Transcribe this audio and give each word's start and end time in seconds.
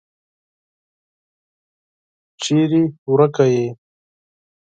چیري 2.41 2.83
ورکه 3.11 3.43
یې؟ 3.53 3.65